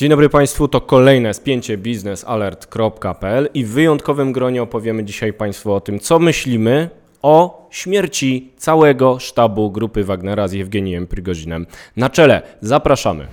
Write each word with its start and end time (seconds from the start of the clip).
Dzień 0.00 0.10
dobry 0.10 0.28
Państwu, 0.28 0.68
to 0.68 0.80
kolejne 0.80 1.34
spięcie 1.34 1.78
biznesalert.pl 1.78 3.48
i 3.54 3.64
w 3.64 3.70
wyjątkowym 3.70 4.32
gronie 4.32 4.62
opowiemy 4.62 5.04
dzisiaj 5.04 5.32
Państwu 5.32 5.72
o 5.72 5.80
tym, 5.80 6.00
co 6.00 6.18
myślimy 6.18 6.90
o 7.22 7.68
śmierci 7.70 8.52
całego 8.56 9.18
sztabu 9.18 9.70
grupy 9.70 10.04
Wagnera 10.04 10.48
z 10.48 10.52
Jewgenijem 10.52 11.06
Prigozinem 11.06 11.66
na 11.96 12.10
czele. 12.10 12.42
Zapraszamy. 12.60 13.26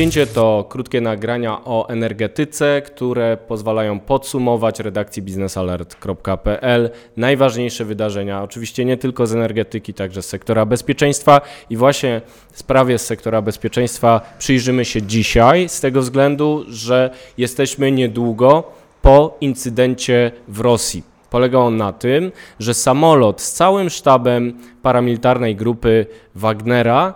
Spięcie 0.00 0.26
to 0.26 0.66
krótkie 0.68 1.00
nagrania 1.00 1.64
o 1.64 1.88
energetyce, 1.88 2.82
które 2.82 3.36
pozwalają 3.48 4.00
podsumować 4.00 4.80
redakcji 4.80 5.22
biznesalert.pl 5.22 6.90
najważniejsze 7.16 7.84
wydarzenia, 7.84 8.42
oczywiście 8.42 8.84
nie 8.84 8.96
tylko 8.96 9.26
z 9.26 9.32
energetyki, 9.32 9.94
także 9.94 10.22
z 10.22 10.26
sektora 10.26 10.66
bezpieczeństwa 10.66 11.40
i 11.70 11.76
właśnie 11.76 12.20
sprawie 12.52 12.98
z 12.98 13.06
sektora 13.06 13.42
bezpieczeństwa 13.42 14.20
przyjrzymy 14.38 14.84
się 14.84 15.02
dzisiaj 15.02 15.68
z 15.68 15.80
tego 15.80 16.00
względu, 16.00 16.64
że 16.68 17.10
jesteśmy 17.38 17.92
niedługo 17.92 18.64
po 19.02 19.36
incydencie 19.40 20.32
w 20.48 20.60
Rosji. 20.60 21.02
Polega 21.30 21.58
on 21.58 21.76
na 21.76 21.92
tym, 21.92 22.32
że 22.58 22.74
samolot 22.74 23.40
z 23.40 23.52
całym 23.52 23.90
sztabem 23.90 24.58
paramilitarnej 24.82 25.56
grupy 25.56 26.06
Wagnera 26.34 27.14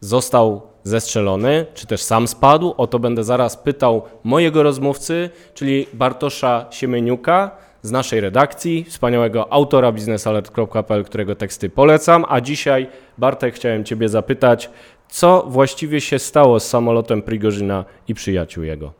został 0.00 0.68
zestrzelony, 0.88 1.66
czy 1.74 1.86
też 1.86 2.02
sam 2.02 2.28
spadł. 2.28 2.74
O 2.76 2.86
to 2.86 2.98
będę 2.98 3.24
zaraz 3.24 3.56
pytał 3.56 4.02
mojego 4.24 4.62
rozmówcy, 4.62 5.30
czyli 5.54 5.86
Bartosza 5.92 6.66
Siemieniuka 6.70 7.50
z 7.82 7.90
naszej 7.90 8.20
redakcji, 8.20 8.84
wspaniałego 8.84 9.52
autora 9.52 9.92
biznesalert.pl, 9.92 11.04
którego 11.04 11.34
teksty 11.34 11.70
polecam. 11.70 12.24
A 12.28 12.40
dzisiaj, 12.40 12.88
Bartek, 13.18 13.54
chciałem 13.54 13.84
Ciebie 13.84 14.08
zapytać, 14.08 14.70
co 15.08 15.44
właściwie 15.48 16.00
się 16.00 16.18
stało 16.18 16.60
z 16.60 16.68
samolotem 16.68 17.22
Prigorzyna 17.22 17.84
i 18.08 18.14
przyjaciół 18.14 18.64
jego? 18.64 18.92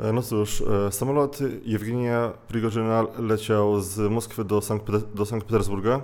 E, 0.00 0.12
no 0.12 0.22
cóż, 0.22 0.62
e, 0.86 0.92
samolot 0.92 1.38
Jewgenia 1.64 2.32
Prigorzyna 2.48 3.06
leciał 3.18 3.80
z 3.80 3.98
Moskwy 3.98 4.44
do 4.44 4.60
Sankt, 4.60 4.86
do 5.14 5.26
Sankt 5.26 5.46
Petersburga. 5.46 6.00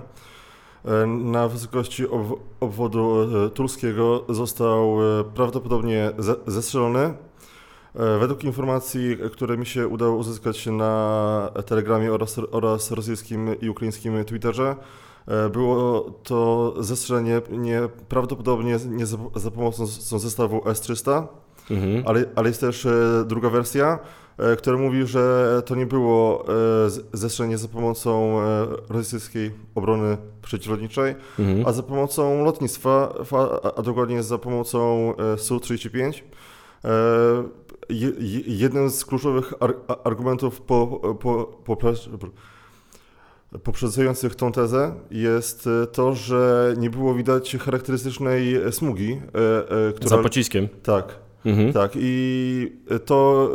E, 0.85 1.05
na 1.07 1.47
wysokości 1.47 2.03
obwodu 2.59 3.21
e, 3.45 3.49
tulskiego 3.49 4.23
został 4.29 4.97
e, 5.19 5.23
prawdopodobnie 5.23 6.11
zestrzelony. 6.47 7.13
Według 8.19 8.43
informacji, 8.43 9.17
które 9.33 9.57
mi 9.57 9.65
się 9.65 9.87
udało 9.87 10.15
uzyskać 10.15 10.65
na 10.65 11.51
Telegramie 11.65 12.13
oraz, 12.13 12.39
oraz 12.51 12.91
rosyjskim 12.91 13.59
i 13.61 13.69
ukraińskim 13.69 14.25
Twitterze, 14.25 14.75
było 15.51 16.11
to 16.23 16.73
zestrzelenie 16.79 17.41
nie, 17.49 17.81
prawdopodobnie 18.09 18.77
nie 18.89 19.05
za, 19.05 19.17
za 19.35 19.51
pomocą 19.51 19.85
zestawu 20.19 20.69
S-300, 20.69 21.27
mhm. 21.69 22.03
ale, 22.05 22.25
ale 22.35 22.47
jest 22.47 22.61
też 22.61 22.87
druga 23.25 23.49
wersja, 23.49 23.99
E, 24.41 24.55
który 24.55 24.77
mówi, 24.77 25.07
że 25.07 25.61
to 25.65 25.75
nie 25.75 25.85
było 25.85 26.45
e, 26.47 26.89
zestrzelenie 27.13 27.57
za 27.57 27.67
pomocą 27.67 28.41
e, 28.41 28.67
rosyjskiej 28.89 29.51
obrony 29.75 30.17
przeciwlotniczej, 30.41 31.15
mhm. 31.39 31.67
a 31.67 31.71
za 31.71 31.83
pomocą 31.83 32.43
lotnictwa, 32.43 33.13
a 33.75 33.81
dokładnie 33.81 34.23
za 34.23 34.37
pomocą 34.37 35.13
Su-35. 35.37 36.21
Jeden 38.47 38.89
z 38.89 39.05
kluczowych 39.05 39.53
argumentów 40.03 40.61
po, 40.61 40.87
po, 41.19 41.45
po, 41.65 41.77
poprzedzających 43.63 44.35
tą 44.35 44.51
tezę 44.51 44.95
jest 45.11 45.69
to, 45.91 46.13
że 46.13 46.73
nie 46.77 46.89
było 46.89 47.13
widać 47.13 47.55
charakterystycznej 47.55 48.55
smugi. 48.71 49.21
Która, 49.95 50.09
Za 50.09 50.17
pociskiem. 50.17 50.67
Tak. 50.83 51.19
Mhm. 51.45 51.73
Tak, 51.73 51.91
i 51.95 52.71
to 53.05 53.49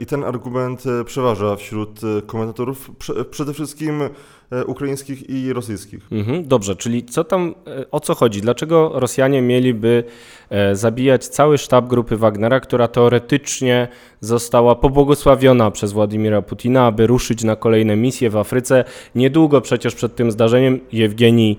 i 0.00 0.06
ten 0.06 0.24
argument 0.24 0.84
przeważa 1.04 1.56
wśród 1.56 2.00
komentatorów, 2.26 2.90
przede 3.30 3.54
wszystkim 3.54 4.02
E, 4.02 4.43
ukraińskich 4.66 5.30
i 5.30 5.52
rosyjskich. 5.52 6.06
Mhm, 6.12 6.48
dobrze, 6.48 6.76
czyli 6.76 7.04
co 7.04 7.24
tam, 7.24 7.54
e, 7.66 7.90
o 7.90 8.00
co 8.00 8.14
chodzi? 8.14 8.40
Dlaczego 8.40 8.90
Rosjanie 8.94 9.42
mieliby 9.42 10.04
e, 10.50 10.76
zabijać 10.76 11.28
cały 11.28 11.58
sztab 11.58 11.88
grupy 11.88 12.16
Wagnera, 12.16 12.60
która 12.60 12.88
teoretycznie 12.88 13.88
została 14.20 14.74
pobłogosławiona 14.74 15.70
przez 15.70 15.92
Władimira 15.92 16.42
Putina, 16.42 16.86
aby 16.86 17.06
ruszyć 17.06 17.44
na 17.44 17.56
kolejne 17.56 17.96
misje 17.96 18.30
w 18.30 18.36
Afryce? 18.36 18.84
Niedługo 19.14 19.60
przecież 19.60 19.94
przed 19.94 20.16
tym 20.16 20.30
zdarzeniem 20.30 20.80
Jewgenij 20.92 21.58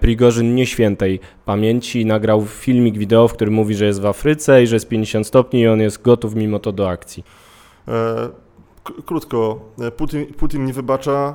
Prigorzyn 0.00 0.54
nieświętej 0.54 1.20
pamięci 1.44 2.06
nagrał 2.06 2.46
filmik 2.46 2.98
wideo, 2.98 3.28
w 3.28 3.32
którym 3.32 3.54
mówi, 3.54 3.74
że 3.74 3.84
jest 3.84 4.00
w 4.00 4.06
Afryce 4.06 4.62
i 4.62 4.66
że 4.66 4.76
jest 4.76 4.88
50 4.88 5.26
stopni 5.26 5.60
i 5.60 5.68
on 5.68 5.80
jest 5.80 6.02
gotów 6.02 6.34
mimo 6.34 6.58
to 6.58 6.72
do 6.72 6.88
akcji. 6.88 7.24
E 7.88 8.49
krótko, 9.06 9.60
Putin, 9.96 10.26
Putin 10.26 10.64
nie 10.64 10.72
wybacza. 10.72 11.34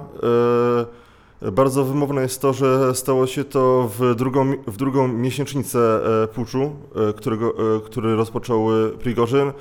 E, 1.42 1.52
bardzo 1.52 1.84
wymowne 1.84 2.22
jest 2.22 2.42
to, 2.42 2.54
że 2.54 2.96
stało 2.96 3.28
się 3.28 3.44
to 3.44 3.92
w 4.00 4.16
drugą, 4.16 4.54
w 4.68 4.78
drugą 4.78 5.08
miesięcznicę 5.08 6.00
e, 6.24 6.28
puczu, 6.28 6.76
e, 7.10 7.14
którego, 7.14 7.54
który 7.86 8.16
rozpoczął 8.16 8.68
Prigorzyn. 9.00 9.52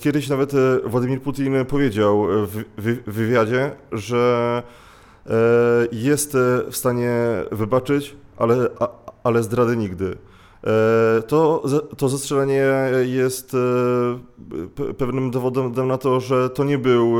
Kiedyś 0.00 0.28
nawet 0.28 0.52
Władimir 0.84 1.22
Putin 1.22 1.64
powiedział 1.64 2.26
w, 2.28 2.64
wywiadzie, 3.06 3.70
że 3.92 4.62
jest 5.92 6.36
w 6.70 6.76
stanie 6.76 7.14
wybaczyć, 7.52 8.16
ale, 8.36 8.68
ale 9.24 9.42
zdrady 9.42 9.76
nigdy. 9.76 10.16
E, 10.64 11.22
to, 11.22 11.62
to 11.96 12.08
zestrzelenie 12.08 12.64
jest 13.04 13.54
e, 13.54 14.94
pewnym 14.94 15.30
dowodem 15.30 15.88
na 15.88 15.98
to, 15.98 16.20
że 16.20 16.50
to 16.50 16.64
nie 16.64 16.78
był 16.78 17.14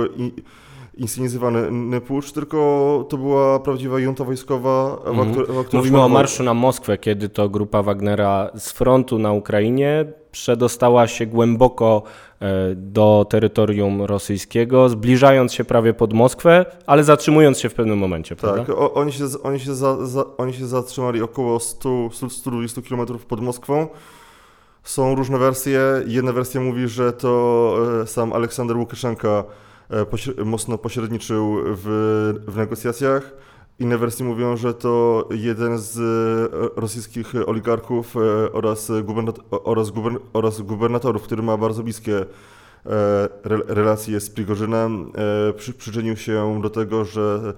inscenizowany 0.95 2.01
pucz, 2.01 2.33
tylko 2.33 3.07
to 3.09 3.17
była 3.17 3.61
prawdziwa 3.61 3.99
junta 3.99 4.25
wojskowa. 4.25 4.99
Mhm. 5.07 5.47
Mówimy 5.73 6.01
o 6.01 6.09
marszu 6.09 6.43
na 6.43 6.55
Moskwę, 6.55 6.99
kiedy 6.99 7.29
to 7.29 7.49
grupa 7.49 7.83
Wagnera 7.83 8.51
z 8.59 8.73
frontu 8.73 9.19
na 9.19 9.33
Ukrainie 9.33 10.13
przedostała 10.33 11.07
się 11.07 11.27
głęboko 11.27 12.03
e, 12.41 12.75
do 12.75 13.27
terytorium 13.31 14.03
rosyjskiego, 14.03 14.89
zbliżając 14.89 15.53
się 15.53 15.65
prawie 15.65 15.95
pod 15.95 16.13
Moskwę, 16.13 16.67
ale 16.87 17.05
zatrzymując 17.05 17.59
się 17.59 17.69
w 17.69 17.75
pewnym 17.75 17.99
momencie. 17.99 18.37
Tak, 18.37 18.71
o, 18.71 18.95
oni, 18.95 19.13
się, 19.13 19.25
oni, 19.43 19.61
się 19.61 19.75
za, 19.75 20.07
za, 20.07 20.25
oni 20.37 20.53
się 20.53 20.67
zatrzymali 20.67 21.23
około 21.23 21.61
100, 21.61 22.11
120 22.31 22.83
km 22.83 23.19
pod 23.29 23.41
Moskwą. 23.41 23.87
Są 24.83 25.15
różne 25.15 25.39
wersje. 25.39 25.81
Jedna 26.07 26.33
wersja 26.33 26.61
mówi, 26.61 26.89
że 26.89 27.13
to 27.13 27.75
e, 28.03 28.07
sam 28.07 28.33
Aleksander 28.33 28.77
Łukaszenka 28.77 29.45
e, 30.39 30.45
mocno 30.45 30.79
pośredniczył 30.79 31.57
w, 31.65 32.35
w 32.49 32.57
negocjacjach. 32.57 33.33
Inne 33.81 33.99
wersje 33.99 34.25
mówią, 34.25 34.57
że 34.57 34.75
to 34.75 35.25
jeden 35.31 35.79
z 35.79 35.99
e, 35.99 36.81
rosyjskich 36.81 37.33
oligarchów 37.47 38.17
e, 38.17 38.53
oraz, 38.53 38.93
gubernat 39.03 39.39
oraz, 39.51 39.93
oraz 40.33 40.61
gubernatorów, 40.61 41.23
który 41.23 41.43
ma 41.43 41.57
bardzo 41.57 41.83
bliskie 41.83 42.17
e, 42.17 42.27
relacje 43.45 44.21
z 44.21 44.31
Prigorzynem, 44.31 45.13
przy 45.57 45.73
przyczynił 45.73 46.17
się 46.17 46.61
do 46.63 46.71
tego, 46.71 47.05
że 47.05 47.55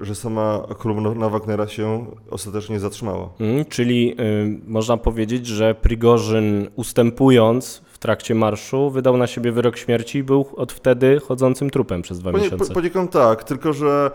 że 0.00 0.14
sama 0.14 0.62
kolumna 0.78 1.28
Wagnera 1.28 1.68
się 1.68 2.06
ostatecznie 2.30 2.80
zatrzymała. 2.80 3.28
Mm, 3.40 3.64
czyli 3.64 4.14
y, 4.20 4.60
można 4.66 4.96
powiedzieć, 4.96 5.46
że 5.46 5.74
Prigorzyn 5.74 6.68
ustępując 6.76 7.82
w 7.92 7.98
trakcie 7.98 8.34
marszu 8.34 8.90
wydał 8.90 9.16
na 9.16 9.26
siebie 9.26 9.52
wyrok 9.52 9.76
śmierci 9.76 10.18
i 10.18 10.22
był 10.22 10.46
od 10.56 10.72
wtedy 10.72 11.20
chodzącym 11.20 11.70
trupem 11.70 12.02
przez 12.02 12.18
dwa 12.18 12.32
miesiące. 12.32 12.74
Poniekąd 12.74 13.10
tak, 13.10 13.44
tylko 13.44 13.72
że 13.72 14.10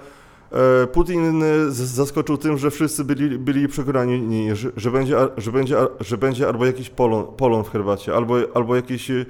Putin 0.94 1.44
e, 1.44 1.71
zaskoczył 1.71 2.38
tym, 2.38 2.57
że 2.57 2.71
wszyscy 2.71 3.03
byli, 3.03 3.39
byli 3.39 3.67
przekonani, 3.67 4.55
że, 4.55 4.69
że, 4.77 4.91
będzie, 4.91 5.15
że, 5.38 5.51
będzie, 5.51 5.77
że 5.99 6.17
będzie 6.17 6.47
albo 6.47 6.65
jakiś 6.65 6.89
polon, 6.89 7.25
polon 7.38 7.63
w 7.63 7.69
herbacie, 7.69 8.15
albo, 8.15 8.35
albo 8.53 8.75
jakieś 8.75 9.11
e, 9.11 9.25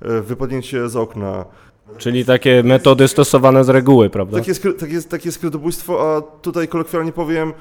wypadnięcie 0.00 0.88
z 0.88 0.96
okna. 0.96 1.44
Czyli 1.98 2.24
takie 2.24 2.62
metody 2.62 3.08
stosowane 3.08 3.64
z 3.64 3.68
reguły, 3.68 4.10
prawda? 4.10 4.38
Takie, 4.38 4.54
takie, 4.72 5.02
takie 5.02 5.32
skrytobójstwo, 5.32 6.16
a 6.16 6.20
tutaj 6.20 6.68
kolokwialnie 6.68 7.12
powiem, 7.12 7.52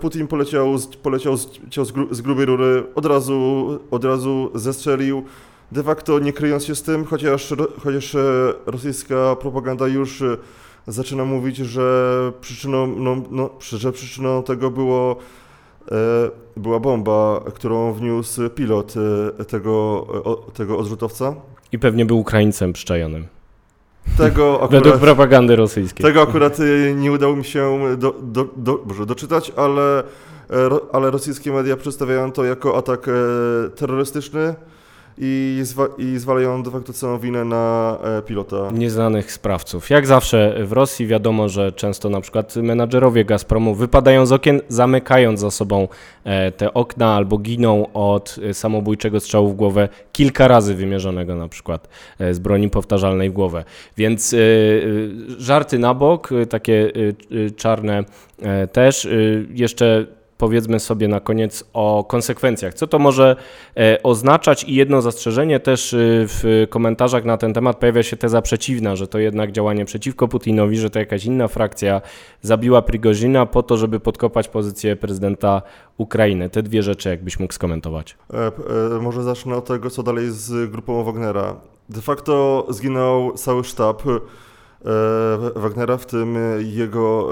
Putin 0.00 0.26
poleciał, 0.26 0.78
z, 0.78 0.86
poleciał 0.86 1.36
z, 1.36 1.92
gru, 1.92 2.14
z 2.14 2.20
grubej 2.20 2.46
rury, 2.46 2.84
od 2.94 3.06
razu, 3.06 3.66
od 3.90 4.04
razu 4.04 4.50
zestrzelił, 4.54 5.24
de 5.72 5.82
facto 5.82 6.18
nie 6.18 6.32
kryjąc 6.32 6.64
się 6.64 6.74
z 6.74 6.82
tym, 6.82 7.04
chociaż, 7.04 7.54
chociaż 7.84 8.16
rosyjska 8.66 9.36
propaganda 9.36 9.88
już 9.88 10.22
zaczyna 10.88 11.24
mówić, 11.24 11.56
że 11.56 12.32
przyczyną, 12.40 12.86
no, 12.86 13.16
no, 13.30 13.50
że 13.60 13.92
przyczyną 13.92 14.42
tego 14.42 14.70
było, 14.70 15.16
e, 15.92 15.94
była 16.56 16.80
bomba, 16.80 17.40
którą 17.54 17.92
wniósł 17.92 18.50
pilot 18.50 18.94
e, 19.38 19.44
tego, 19.44 20.06
tego 20.54 20.78
odrzutowca. 20.78 21.34
I 21.72 21.78
pewnie 21.78 22.06
był 22.06 22.18
Ukraińcem 22.18 22.72
przyczajonym. 22.72 23.26
Tego 24.16 24.54
akurat, 24.62 24.70
Według 24.70 25.00
propagandy 25.00 25.56
rosyjskiej. 25.56 26.06
Tego 26.06 26.22
akurat 26.22 26.60
y, 26.60 26.94
nie 26.96 27.12
udało 27.12 27.36
mi 27.36 27.44
się 27.44 27.78
do, 27.98 28.14
do, 28.22 28.48
do, 28.56 28.80
może 28.86 29.06
doczytać, 29.06 29.52
ale, 29.56 29.98
e, 30.00 30.04
ale 30.92 31.10
rosyjskie 31.10 31.52
media 31.52 31.76
przedstawiają 31.76 32.32
to 32.32 32.44
jako 32.44 32.76
atak 32.76 33.08
e, 33.08 33.12
terrorystyczny 33.70 34.54
i, 35.20 35.60
zwa, 35.62 35.86
i 35.98 36.18
zwalają 36.18 36.62
de 36.62 36.70
facto 36.70 36.92
całą 36.92 37.18
winę 37.18 37.44
na 37.44 37.98
e, 38.18 38.22
pilota. 38.22 38.70
Nieznanych 38.72 39.32
sprawców. 39.32 39.90
Jak 39.90 40.06
zawsze 40.06 40.54
w 40.64 40.72
Rosji 40.72 41.06
wiadomo, 41.06 41.48
że 41.48 41.72
często 41.72 42.10
na 42.10 42.20
przykład 42.20 42.56
menadżerowie 42.56 43.24
Gazpromu 43.24 43.74
wypadają 43.74 44.26
z 44.26 44.32
okien, 44.32 44.60
zamykając 44.68 45.40
za 45.40 45.50
sobą 45.50 45.88
e, 46.24 46.52
te 46.52 46.74
okna 46.74 47.14
albo 47.14 47.38
giną 47.38 47.92
od 47.92 48.36
e, 48.42 48.54
samobójczego 48.54 49.20
strzału 49.20 49.48
w 49.48 49.56
głowę 49.56 49.88
kilka 50.12 50.48
razy 50.48 50.74
wymierzonego 50.74 51.34
na 51.34 51.48
przykład 51.48 51.88
z 52.30 52.38
broni 52.38 52.70
powtarzalnej 52.70 53.30
w 53.30 53.32
głowę. 53.32 53.64
Więc 53.96 54.34
żarty 55.38 55.78
na 55.78 55.94
bok, 55.94 56.30
takie 56.48 56.92
czarne 57.56 58.04
też. 58.72 59.08
Jeszcze 59.54 60.06
powiedzmy 60.38 60.80
sobie 60.80 61.08
na 61.08 61.20
koniec 61.20 61.64
o 61.72 62.04
konsekwencjach. 62.08 62.74
Co 62.74 62.86
to 62.86 62.98
może 62.98 63.36
e, 63.76 64.02
oznaczać? 64.02 64.64
I 64.64 64.74
jedno 64.74 65.02
zastrzeżenie 65.02 65.60
też 65.60 65.94
e, 65.94 65.96
w 66.00 66.66
komentarzach 66.70 67.24
na 67.24 67.36
ten 67.36 67.52
temat 67.52 67.76
pojawia 67.76 68.02
się 68.02 68.16
teza 68.16 68.42
przeciwna, 68.42 68.96
że 68.96 69.08
to 69.08 69.18
jednak 69.18 69.52
działanie 69.52 69.84
przeciwko 69.84 70.28
Putinowi, 70.28 70.78
że 70.78 70.90
to 70.90 70.98
jakaś 70.98 71.24
inna 71.24 71.48
frakcja 71.48 72.00
zabiła 72.42 72.82
Prigozina 72.82 73.46
po 73.46 73.62
to, 73.62 73.76
żeby 73.76 74.00
podkopać 74.00 74.48
pozycję 74.48 74.96
prezydenta 74.96 75.62
Ukrainy. 75.96 76.50
Te 76.50 76.62
dwie 76.62 76.82
rzeczy 76.82 77.08
jakbyś 77.08 77.38
mógł 77.38 77.54
skomentować. 77.54 78.16
E, 78.34 78.46
e, 78.96 79.00
może 79.00 79.22
zacznę 79.22 79.56
od 79.56 79.64
tego, 79.64 79.90
co 79.90 80.02
dalej 80.02 80.30
z 80.30 80.70
grupą 80.70 81.04
Wagnera. 81.04 81.56
De 81.88 82.00
facto 82.00 82.66
zginął 82.68 83.32
cały 83.32 83.64
sztab 83.64 84.02
Wagnera, 85.56 85.96
w 85.96 86.06
tym 86.06 86.36
jego 86.58 87.28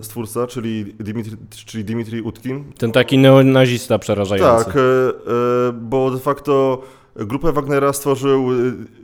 e, 0.00 0.02
stwórca, 0.04 0.46
czyli 0.46 0.84
Dimitri, 0.84 1.36
czyli 1.50 1.84
Dimitri 1.84 2.22
Utkin. 2.22 2.64
Ten 2.78 2.92
taki 2.92 3.18
neonazista 3.18 3.98
przerażający. 3.98 4.64
Tak, 4.64 4.76
e, 4.76 4.80
e, 4.80 5.72
bo 5.72 6.10
de 6.10 6.18
facto 6.18 6.82
grupę 7.16 7.52
Wagnera 7.52 7.92
stworzył 7.92 8.52
e, 8.52 8.54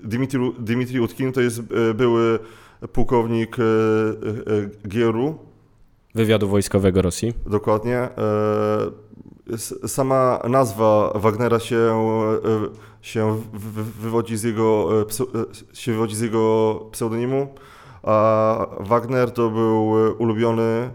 Dimitri, 0.04 0.52
Dimitri 0.58 1.00
Utkin, 1.00 1.32
to 1.32 1.40
jest 1.40 1.58
e, 1.90 1.94
były 1.94 2.38
pułkownik 2.92 3.56
e, 3.58 3.62
e, 3.62 4.68
GRU, 4.84 5.38
Wywiadu 6.14 6.48
wojskowego 6.48 7.02
Rosji. 7.02 7.32
Dokładnie. 7.46 7.96
E, 7.96 8.08
Sama 9.86 10.40
nazwa 10.48 11.12
Wagnera 11.14 11.58
się, 11.58 11.76
e, 11.76 12.68
się 13.02 13.42
wywodzi 14.00 14.36
z 14.36 14.42
jego, 14.42 14.88
e, 14.92 15.02
e, 15.02 15.76
się 15.76 15.92
wywodzi 15.92 16.16
z 16.16 16.20
jego 16.20 16.74
pseudonimu, 16.92 17.54
a 18.02 18.66
Wagner 18.80 19.30
to 19.30 19.50
był 19.50 20.06
e, 20.06 20.12
ulubiony 20.12 20.90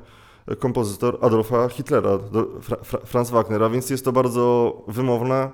kompozytor 0.59 1.17
Adolfa 1.21 1.69
Hitlera, 1.69 2.09
Franz 3.05 3.29
Wagner, 3.31 3.63
a 3.63 3.69
więc 3.69 3.89
jest 3.89 4.05
to 4.05 4.11
bardzo 4.11 4.73
wymowne. 4.87 5.49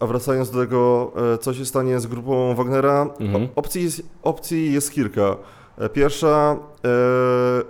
A, 0.00 0.06
wracając 0.06 0.50
do 0.50 0.60
tego, 0.60 1.12
co 1.40 1.54
się 1.54 1.64
stanie 1.64 2.00
z 2.00 2.06
grupą 2.06 2.54
Wagnera, 2.54 3.06
Mhm. 3.20 3.48
opcji, 3.56 3.82
jest, 3.82 4.02
opcji 4.22 4.72
jest 4.72 4.92
kilka. 4.92 5.36
Pierwsza, 5.92 6.56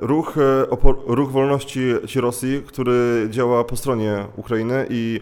ruch, 0.00 0.36
opor- 0.70 1.02
ruch 1.06 1.30
wolności 1.30 1.80
ci 2.06 2.20
Rosji, 2.20 2.62
który 2.66 3.26
działa 3.30 3.64
po 3.64 3.76
stronie 3.76 4.26
Ukrainy 4.36 4.86
i 4.90 5.20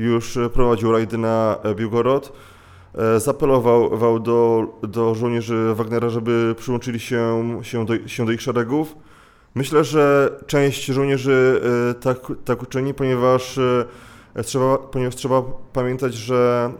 już 0.00 0.36
e, 0.36 0.50
prowadził 0.50 0.92
rajdy 0.92 1.18
na 1.18 1.58
e, 1.62 1.74
Biłgorod. 1.74 2.32
E, 2.94 3.20
Zaapelował 3.20 3.98
wał 3.98 4.20
do, 4.20 4.66
do 4.82 5.14
żołnierzy 5.14 5.74
Wagnera, 5.74 6.08
żeby 6.08 6.54
przyłączyli 6.58 7.00
się, 7.00 7.42
się, 7.62 7.86
do, 7.86 8.08
się 8.08 8.26
do 8.26 8.32
ich 8.32 8.40
szeregów. 8.40 8.96
Myślę, 9.54 9.84
że 9.84 10.30
część 10.46 10.84
żołnierzy 10.84 11.60
tak, 12.00 12.18
tak 12.44 12.62
uczyni, 12.62 12.94
ponieważ 12.94 13.60
trzeba, 14.44 14.78
ponieważ 14.78 15.16
trzeba 15.16 15.42
pamiętać, 15.72 16.14
że, 16.14 16.72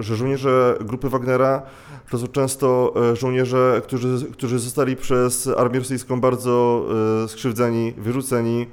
że 0.00 0.16
żołnierze 0.16 0.78
grupy 0.80 1.08
Wagnera 1.08 1.62
to 2.10 2.18
są 2.18 2.26
często 2.26 2.94
żołnierze, 3.14 3.82
którzy, 3.84 4.26
którzy 4.32 4.58
zostali 4.58 4.96
przez 4.96 5.48
armię 5.48 5.78
rosyjską 5.78 6.20
bardzo 6.20 6.86
skrzywdzeni, 7.28 7.94
wyrzuceni, 7.96 8.66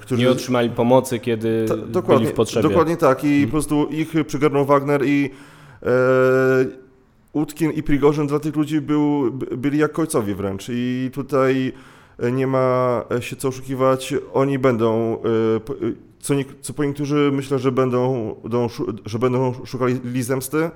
którzy... 0.00 0.22
Nie 0.22 0.30
otrzymali 0.30 0.70
pomocy, 0.70 1.18
kiedy 1.18 1.64
Ta- 1.68 1.76
byli 1.76 1.92
dokładnie, 1.92 2.26
w 2.26 2.32
potrzebie. 2.32 2.68
dokładnie 2.68 2.96
tak 2.96 3.24
i 3.24 3.26
Mhm. 3.26 3.46
po 3.46 3.50
prostu 3.52 3.86
ich 3.90 4.12
przygarnął 4.26 4.64
Wagner 4.64 5.02
i 5.06 5.30
e, 5.82 5.88
Utkin 7.32 7.70
i 7.70 7.82
Prigorzyn 7.82 8.26
dla 8.26 8.38
tych 8.38 8.56
ludzi 8.56 8.80
był, 8.80 9.32
by- 9.32 9.56
byli 9.56 9.78
jak 9.78 9.98
ojcowie 9.98 10.34
wręcz 10.34 10.66
i 10.70 11.10
tutaj 11.14 11.72
e, 12.18 12.32
nie 12.32 12.46
ma 12.46 13.04
się 13.20 13.36
co 13.36 13.48
oszukiwać, 13.48 14.14
oni 14.32 14.58
będą, 14.58 15.18
e, 15.22 15.56
e, 15.56 15.92
co, 16.20 16.34
nie, 16.34 16.44
co 16.60 16.72
po 16.74 16.84
niektórzy 16.84 17.30
myślę, 17.32 17.58
że 17.58 17.72
będą, 17.72 18.34
że 19.06 19.18
będą 19.18 19.54
szukali 19.64 20.22
zemsty. 20.22 20.70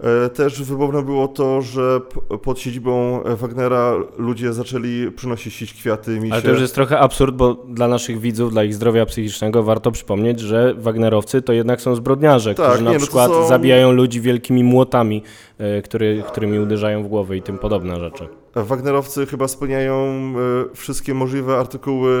E, 0.00 0.28
Też 0.28 0.62
wymowne 0.62 1.02
było 1.02 1.28
to, 1.28 1.62
że 1.62 2.00
pod 2.42 2.58
siedzibą 2.60 3.20
Wagnera 3.36 3.92
ludzie 4.18 4.52
zaczęli 4.52 5.10
przynosić 5.16 5.74
kwiaty, 5.74 6.20
misie. 6.20 6.32
Ale 6.32 6.42
to 6.42 6.50
już 6.50 6.60
jest 6.60 6.74
trochę 6.74 6.98
absurd, 6.98 7.34
bo 7.36 7.54
dla 7.54 7.88
naszych 7.88 8.20
widzów, 8.20 8.50
dla 8.52 8.64
ich 8.64 8.74
zdrowia 8.74 9.06
psychicznego 9.06 9.62
warto 9.62 9.90
przypomnieć, 9.90 10.40
że 10.40 10.74
Wagnerowcy 10.78 11.42
to 11.42 11.52
jednak 11.52 11.80
są 11.80 11.94
zbrodniarze, 11.94 12.54
Tak, 12.54 12.66
którzy 12.68 12.84
na 12.84 12.90
nie, 12.90 12.96
no 12.98 13.02
przykład 13.02 13.30
są- 13.30 13.48
zabijają 13.48 13.92
ludzi 13.92 14.20
wielkimi 14.20 14.64
młotami, 14.64 15.22
e, 15.58 15.82
który, 15.82 16.22
którymi 16.26 16.58
uderzają 16.58 17.02
w 17.04 17.08
głowę 17.08 17.36
i 17.36 17.42
tym 17.42 17.58
podobne 17.58 18.00
rzeczy. 18.00 18.28
Wagnerowcy 18.54 19.26
chyba 19.26 19.48
spełniają 19.48 19.94
e, 19.94 20.74
wszystkie 20.74 21.14
możliwe 21.14 21.56
artykuły, 21.56 22.18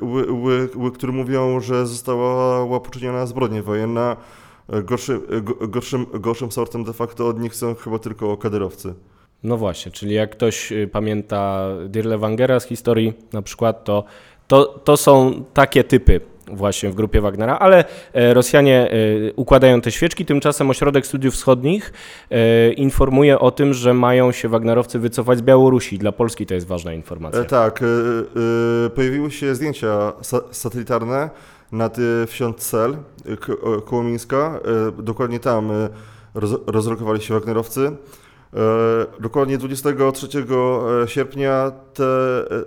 ły, 0.00 0.32
ły, 0.32 0.68
ły, 0.76 0.92
które 0.92 1.12
mówią, 1.12 1.60
że 1.60 1.86
została 1.86 2.80
poczyniona 2.80 3.26
zbrodnia 3.26 3.62
wojenna. 3.62 4.16
Gorszy, 4.68 5.20
go- 5.42 5.68
gorszym, 5.68 6.06
gorszym 6.14 6.52
sortem 6.52 6.84
de 6.84 6.92
facto 6.92 7.28
od 7.28 7.40
nich 7.40 7.54
są 7.54 7.74
chyba 7.74 7.98
tylko 7.98 8.36
kaderowcy. 8.36 8.94
No 9.42 9.56
właśnie, 9.56 9.92
czyli 9.92 10.14
jak 10.14 10.30
ktoś 10.30 10.72
y, 10.72 10.88
pamięta 10.92 11.68
Dirle 11.88 12.18
Wangera 12.18 12.60
z 12.60 12.66
historii 12.66 13.12
na 13.32 13.42
przykład, 13.42 13.84
to, 13.84 14.04
to, 14.48 14.64
to 14.64 14.96
są 14.96 15.44
takie 15.54 15.84
typy 15.84 16.20
właśnie 16.52 16.90
w 16.90 16.94
grupie 16.94 17.20
Wagnera, 17.20 17.58
ale 17.58 17.84
e, 18.12 18.34
Rosjanie 18.34 18.90
e, 18.90 19.32
układają 19.32 19.80
te 19.80 19.90
świeczki, 19.92 20.24
tymczasem 20.24 20.70
Ośrodek 20.70 21.06
Studiów 21.06 21.34
Wschodnich 21.34 21.92
e, 22.30 22.72
informuje 22.72 23.38
o 23.38 23.50
tym, 23.50 23.74
że 23.74 23.94
mają 23.94 24.32
się 24.32 24.48
Wagnerowcy 24.48 24.98
wycofać 24.98 25.38
z 25.38 25.42
Białorusi. 25.42 25.98
Dla 25.98 26.12
Polski 26.12 26.46
to 26.46 26.54
jest 26.54 26.66
ważna 26.66 26.92
informacja. 26.92 27.44
Tak, 27.44 27.80
pojawiły 28.94 29.30
się 29.30 29.54
zdjęcia 29.54 30.12
sa, 30.22 30.40
satelitarne 30.50 31.30
nad 31.72 31.98
e, 31.98 32.26
wsią 32.26 32.52
Cel 32.52 32.92
e, 32.92 32.96
e, 33.32 33.36
koło 33.84 34.02
Mińska. 34.02 34.60
E, 34.98 35.02
dokładnie 35.02 35.40
tam 35.40 35.70
e, 35.70 35.88
roz, 36.34 36.50
rozlokowali 36.66 37.20
się 37.20 37.34
Wagnerowcy. 37.34 37.86
E, 37.86 37.92
dokładnie 39.20 39.58
23 39.58 40.28
sierpnia 41.06 41.72
te, 41.94 42.04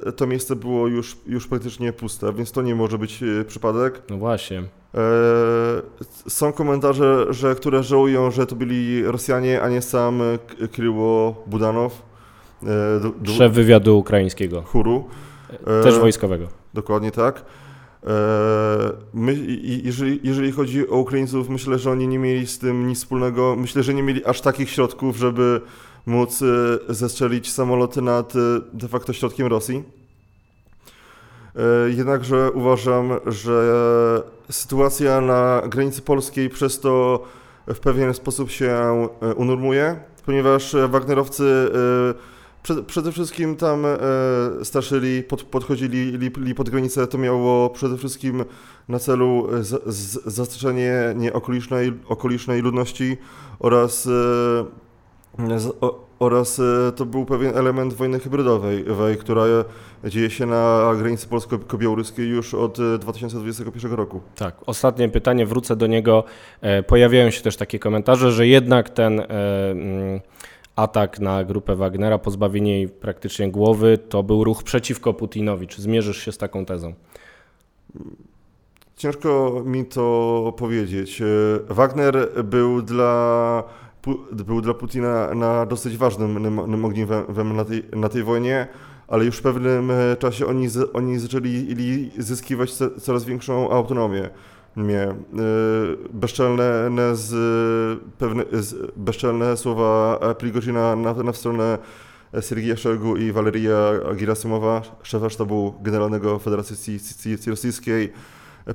e, 0.05 0.11
to 0.11 0.27
miejsce 0.27 0.55
było 0.55 0.87
już, 0.87 1.17
już 1.25 1.47
praktycznie 1.47 1.93
puste, 1.93 2.33
więc 2.33 2.51
to 2.51 2.61
nie 2.61 2.75
może 2.75 2.97
być 2.97 3.23
e, 3.23 3.45
przypadek. 3.45 4.01
No 4.09 4.17
właśnie. 4.17 4.59
E, 4.59 5.01
Są 6.27 6.53
komentarze, 6.53 7.25
że, 7.29 7.55
które 7.55 7.83
żałują, 7.83 8.31
że 8.31 8.45
to 8.47 8.55
byli 8.55 9.03
Rosjanie, 9.03 9.61
a 9.61 9.69
nie 9.69 9.81
sam 9.81 10.21
e, 10.21 10.67
Kryło 10.67 11.43
Budanow, 11.47 12.01
e, 13.25 13.31
Szef 13.37 13.51
wywiadu 13.53 13.97
ukraińskiego, 13.97 14.61
chóru. 14.61 15.03
E, 15.79 15.83
też 15.83 15.99
wojskowego. 15.99 16.47
Dokładnie 16.73 17.11
tak. 17.11 17.45
E, 18.07 18.91
My, 19.13 19.35
jeżeli, 19.83 20.19
jeżeli 20.23 20.51
chodzi 20.51 20.89
o 20.89 20.97
Ukraińców, 20.97 21.49
myślę, 21.49 21.79
że 21.79 21.91
oni 21.91 22.07
nie 22.07 22.19
mieli 22.19 22.47
z 22.47 22.59
tym 22.59 22.87
nic 22.87 22.97
wspólnego. 22.99 23.55
Myślę, 23.55 23.83
że 23.83 23.93
nie 23.93 24.03
mieli 24.03 24.25
aż 24.25 24.41
takich 24.41 24.69
środków, 24.69 25.17
żeby 25.17 25.61
móc 26.05 26.41
e, 26.41 26.45
zestrzelić 26.93 27.51
samoloty 27.51 28.01
nad 28.01 28.35
e, 28.35 28.39
de 28.73 28.87
facto 28.87 29.13
środkiem 29.13 29.47
Rosji. 29.47 29.83
Jednakże 31.95 32.51
uważam, 32.51 33.11
że 33.25 34.23
sytuacja 34.49 35.21
na 35.21 35.61
granicy 35.67 36.01
polskiej 36.01 36.49
przez 36.49 36.79
to 36.79 37.23
w 37.67 37.79
pewien 37.79 38.13
sposób 38.13 38.51
się 38.51 39.07
unormuje, 39.35 39.99
ponieważ 40.25 40.75
Wagnerowcy 40.89 41.71
przed, 42.63 42.85
przede 42.85 43.11
wszystkim 43.11 43.55
tam 43.55 43.85
e, 43.85 44.65
pod, 45.23 45.43
podchodzili 45.43 46.11
li, 46.37 46.55
pod 46.55 46.69
granicę. 46.69 47.07
To 47.07 47.17
miało 47.17 47.69
przede 47.69 47.97
wszystkim 47.97 48.45
na 48.87 48.99
celu 48.99 49.47
e, 49.55 49.63
zastraszenie 50.25 50.93
nie 51.15 51.33
okolicznej, 51.33 52.61
ludności 52.61 53.17
oraz, 53.59 54.07
e, 54.07 55.59
z, 55.59 55.77
o, 55.81 56.09
oraz 56.19 56.59
e, 56.59 56.91
to 56.91 57.05
był 57.05 57.25
pewien 57.25 57.57
element 57.57 57.93
wojny 57.93 58.19
hybrydowej, 58.19 58.83
wej, 58.83 59.17
która 59.17 59.43
dzieje 60.03 60.29
się 60.29 60.45
na 60.45 60.93
granicy 60.97 61.27
polsko-białoruskiej 61.27 62.29
już 62.29 62.53
od 62.53 62.79
e, 62.79 62.97
2021 62.97 63.93
roku. 63.93 64.21
Tak, 64.35 64.55
ostatnie 64.65 65.09
pytanie, 65.09 65.45
wrócę 65.45 65.75
do 65.75 65.87
niego. 65.87 66.23
E, 66.61 66.83
Pojawiają 66.83 67.29
się 67.31 67.41
też 67.41 67.57
takie 67.57 67.79
komentarze, 67.79 68.31
że 68.31 68.47
jednak 68.47 68.89
ten 68.89 69.19
e, 69.19 69.25
mm, 69.71 70.19
atak 70.79 71.19
na 71.19 71.43
grupę 71.43 71.75
Wagnera, 71.75 72.17
pozbawienie 72.17 72.71
jej 72.77 72.89
praktycznie 72.89 73.51
głowy, 73.51 73.97
to 73.97 74.23
był 74.23 74.43
ruch 74.43 74.63
przeciwko 74.63 75.13
Putinowi. 75.13 75.67
Czy 75.67 75.81
zmierzysz 75.81 76.17
się 76.25 76.31
z 76.31 76.37
taką 76.37 76.65
tezą? 76.65 76.93
Ciężko 78.95 79.61
mi 79.65 79.85
to 79.85 80.53
powiedzieć. 80.57 81.21
E, 81.21 81.25
Wagner 81.73 82.43
był 82.43 82.81
dla, 82.81 83.63
był 84.31 84.61
dla 84.61 84.73
Putina 84.73 85.33
na 85.35 85.65
dosyć 85.65 85.97
ważnym 85.97 86.39
nym- 86.43 86.71
nym 86.71 86.85
ogniwem 86.85 87.55
na 87.55 87.65
tej, 87.65 87.83
na 87.95 88.09
tej 88.09 88.23
wojnie, 88.23 88.67
ale 89.07 89.25
już 89.25 89.37
w 89.37 89.41
pewnym 89.41 89.91
czasie 90.19 90.45
oni, 90.45 90.67
oni 90.93 91.19
zaczęli 91.19 91.49
li- 91.49 92.11
zyskiwać 92.17 92.73
co, 92.73 92.99
coraz 92.99 93.25
większą 93.25 93.69
autonomię. 93.69 94.29
Mnie. 94.75 95.01
e, 95.01 95.15
Bezczelne, 96.13 96.89
ne 96.89 97.15
z, 97.15 97.31
pewne, 98.17 98.43
z, 98.51 98.91
bezczelne 98.95 99.57
słowa 99.57 100.19
e, 100.21 100.35
Prigozina 100.35 100.95
na, 100.95 101.13
na 101.13 101.33
stronę 101.33 101.77
Sergija 102.41 102.77
Szojgu 102.77 103.17
i 103.17 103.31
Waleria 103.31 103.91
Gerasymowa, 104.15 104.81
szefa 105.03 105.29
sztabu 105.29 105.73
generalnego 105.81 106.39
Federacji 106.39 106.75
Sy- 106.75 107.37
Sy- 107.37 107.49
Rosyjskiej, 107.49 108.13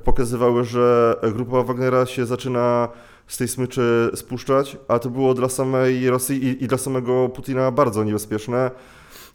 pokazywały, 0.04 0.64
że 0.64 1.16
grupa 1.34 1.62
Wagnera 1.62 2.06
się 2.06 2.26
zaczyna 2.26 2.88
z 3.26 3.36
tej 3.36 3.48
smyczy 3.48 4.10
spuszczać, 4.14 4.76
a 4.88 4.98
to 4.98 5.10
było 5.10 5.34
dla 5.34 5.48
samej 5.48 6.10
Rosji 6.10 6.44
i, 6.44 6.64
i 6.64 6.68
dla 6.68 6.78
samego 6.78 7.28
Putina 7.28 7.70
bardzo 7.70 8.04
niebezpieczne. 8.04 8.70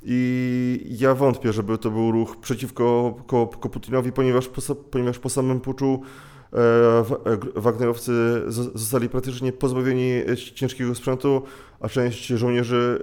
I 0.03 0.95
ja 0.99 1.15
wątpię, 1.15 1.53
żeby 1.53 1.77
to 1.77 1.91
był 1.91 2.11
ruch 2.11 2.37
przeciwko 2.37 3.15
ko, 3.27 3.47
ko 3.47 3.69
Putinowi, 3.69 4.11
ponieważ 4.11 4.47
po, 4.47 4.75
ponieważ 4.75 5.19
po 5.19 5.29
samym 5.29 5.59
puczu 5.59 6.01
e, 6.01 6.38
e, 6.38 6.38
Wagnerowcy 7.55 8.11
zo- 8.47 8.71
zostali 8.77 9.09
praktycznie 9.09 9.53
pozbawieni 9.53 10.11
e, 10.11 10.37
ciężkiego 10.37 10.95
sprzętu, 10.95 11.41
a 11.79 11.89
część 11.89 12.27
żołnierzy 12.27 13.01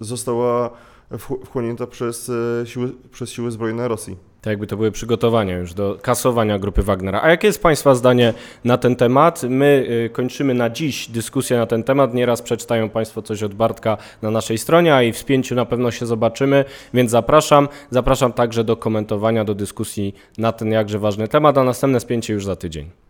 została 0.00 0.70
wch- 1.12 1.44
wchłonięta 1.46 1.86
przez, 1.86 2.28
e, 2.62 2.66
siły, 2.66 2.92
przez 3.10 3.30
siły 3.30 3.50
zbrojne 3.50 3.88
Rosji. 3.88 4.16
Tak 4.46 4.50
jakby 4.50 4.66
to 4.66 4.76
były 4.76 4.92
przygotowania 4.92 5.56
już 5.56 5.74
do 5.74 5.98
kasowania 6.02 6.58
grupy 6.58 6.82
Wagnera. 6.82 7.20
A 7.22 7.30
jakie 7.30 7.46
jest 7.46 7.62
Państwa 7.62 7.94
zdanie 7.94 8.34
na 8.64 8.78
ten 8.78 8.96
temat? 8.96 9.42
My 9.42 9.86
y, 10.06 10.10
kończymy 10.10 10.54
na 10.54 10.70
dziś 10.70 11.08
dyskusję 11.08 11.56
na 11.56 11.66
ten 11.66 11.82
temat. 11.82 12.14
Nieraz 12.14 12.42
przeczytają 12.42 12.88
Państwo 12.88 13.22
coś 13.22 13.42
od 13.42 13.54
Bartka 13.54 13.96
na 14.22 14.30
naszej 14.30 14.58
stronie, 14.58 14.94
a 14.94 15.02
i 15.02 15.12
w 15.12 15.18
spięciu 15.18 15.54
na 15.54 15.64
pewno 15.64 15.90
się 15.90 16.06
zobaczymy, 16.06 16.64
więc 16.94 17.10
zapraszam. 17.10 17.68
Zapraszam 17.90 18.32
także 18.32 18.64
do 18.64 18.76
komentowania, 18.76 19.44
do 19.44 19.54
dyskusji 19.54 20.14
na 20.38 20.52
ten 20.52 20.72
jakże 20.72 20.98
ważny 20.98 21.28
temat, 21.28 21.58
a 21.58 21.64
następne 21.64 22.00
spięcie 22.00 22.32
już 22.32 22.44
za 22.44 22.56
tydzień. 22.56 23.05